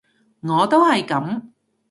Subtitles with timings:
[0.41, 1.51] 我都係噉